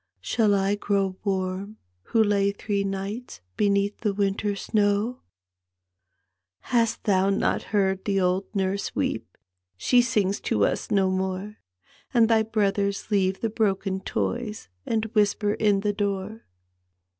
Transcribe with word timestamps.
Shall 0.19 0.55
I 0.55 0.73
grow 0.73 1.15
warm 1.23 1.77
who 2.05 2.23
lay 2.23 2.49
three 2.51 2.83
nights 2.83 3.39
Beneath 3.55 3.99
the 3.99 4.15
winter 4.15 4.53
snowf" 4.55 5.19
Hast 6.73 7.03
thou 7.03 7.29
not 7.29 7.61
heard 7.69 8.03
the 8.05 8.19
old 8.19 8.45
nurse 8.55 8.95
weep? 8.95 9.37
She 9.77 10.01
sings 10.01 10.39
to 10.41 10.65
us 10.65 10.89
no 10.89 11.11
more; 11.11 11.57
And 12.15 12.27
thy 12.29 12.41
brothers 12.41 13.11
leave 13.11 13.41
the 13.41 13.49
bioken 13.51 14.03
toys 14.03 14.69
And 14.87 15.05
whisper 15.13 15.53
in 15.53 15.81
the 15.81 15.93
door." 15.93 16.45